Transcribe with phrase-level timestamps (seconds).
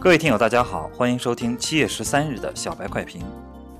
[0.00, 3.20] 各位听友，大家好，欢迎收听七月十三日的小白快评。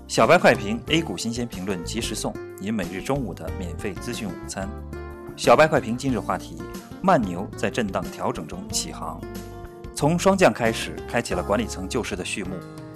[0.09, 4.69] 小白快评，A 股新鲜评论及时送，您每日中午的免费资讯午餐。
[5.37, 6.61] 小白快评今日话题：
[7.01, 9.21] 慢牛在震荡调整中起航。
[9.95, 12.51] 从双降开始，开启了管理层救市的序幕。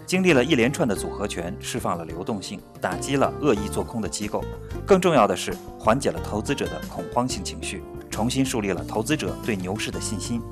[0.04, 4.43] 经历了一连串的组合拳，释放了流动性，打击了恶意做空的机构。
[4.84, 10.42] 更重要的是，缓解了投资者的恐慌性情绪，重新树立了投资者对牛市的信心。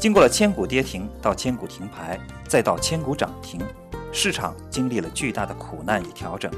[0.00, 2.18] 经过了千股跌停到千股停牌，
[2.48, 3.60] 再到千股涨停，
[4.10, 6.50] 市场经历了巨大的苦难与调整。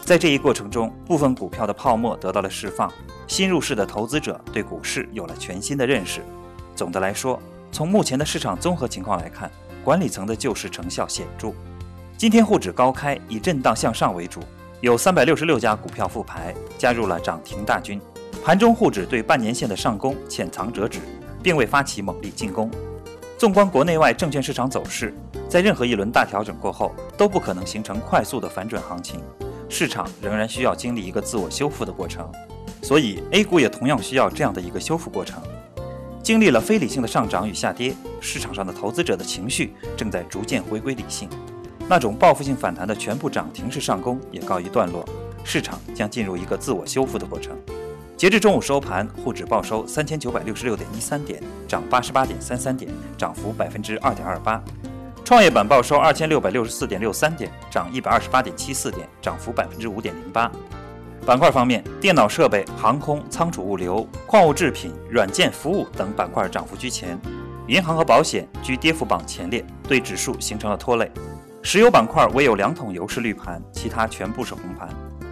[0.00, 2.90] 在这一过程中，部分股票的泡沫得到了释放，
[3.26, 6.22] 新入市的投资者对股市有了全新的认识。
[6.74, 7.38] 总的来说，
[7.70, 9.50] 从目前的市场综合情况来看，
[9.84, 11.52] 管理层的救市成效显著。
[12.16, 14.40] 今天沪指高开，以震荡向上为主，
[14.80, 18.00] 有三百六十六家股票复牌，加入了涨停大军。
[18.42, 21.00] 盘中沪指对半年线的上攻浅藏辄止。
[21.42, 22.70] 并未发起猛烈进攻。
[23.36, 25.12] 纵观国内外证券市场走势，
[25.48, 29.20] 在任何一轮大调整过后，都不可能形成快速的反转行情，
[29.68, 32.30] 市场仍然需要经历一个自我修复的过程。
[32.80, 35.42] 所以，A 股也同样需要这样的一个修复过程。
[36.22, 41.28] 经历了非理性的上涨与下跌，市场上的投资者的情绪正在逐渐回归理性，
[41.88, 45.04] 那种报复性反弹的全部涨停式上攻也告一段落，
[45.42, 47.56] 市场将进入一个自我修复的过程。
[48.22, 54.62] 截至中午收盘，沪指报收三千九百六十六点一三点，涨八十八点三三点，涨幅百分之二点二八。
[55.24, 60.48] 创业板报收二千六百六十四点六三点，涨一百二十八点七四点，涨幅百分之五点零八。
[61.26, 67.20] 板块方面，电脑设备、航空、仓储物流、矿物制品、软件服务等板块涨幅居前，
[67.66, 71.10] 银行和保险居跌幅榜前列，对指数形成了拖累。
[71.60, 74.88] 石油板块唯有两桶油是绿盘，其他全部是红盘。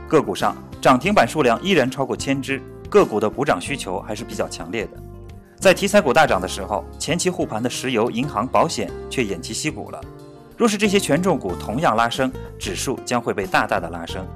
[0.09, 2.61] 个股上，涨停板数量依然超过千只。
[2.91, 4.91] 个股的补涨需求还是比较强烈的，
[5.61, 10.01] 在题材股大涨的时候，前期护盘的石油、银行、保险却偃旗息鼓了。
[10.57, 14.27] 若是这些权重股同样拉升，指数将会被大大的拉升。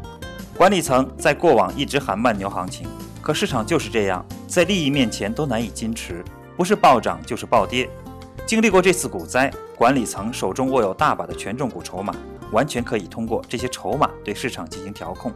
[0.56, 2.86] 管理层在过往一直喊慢牛行情，
[3.20, 6.24] 可市场就是这样，在利益面前都难以矜持，
[6.56, 7.90] 不是暴涨就是暴跌。
[8.46, 12.14] 经历过这次股灾，管理层手中握有大把的权重股筹码，
[12.52, 15.32] 完全可以通过这些筹码对市场进行调控。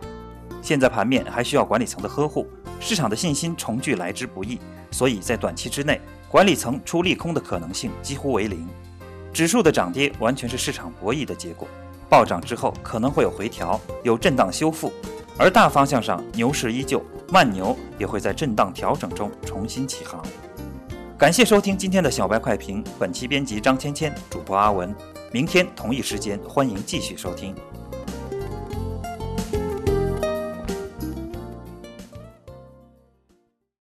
[0.62, 2.46] 现在盘面还需要管理层的呵护。
[2.80, 4.58] 市场的信心重聚来之不易，
[4.90, 8.66] 所以在短期之内，管理层出利空的可能性几乎为零。
[9.32, 11.68] 指数的涨跌完全是市场博弈的结果，
[12.08, 14.92] 暴涨之后可能会有回调，有震荡修复，
[15.36, 20.24] 而大方向上牛市依旧，慢牛也会在震荡调整中重新起航。
[21.18, 24.94] 感谢收听今天的小白快评，本期编辑张芊芊，主播阿文。
[25.30, 27.54] 明天同一时间欢迎继续收听。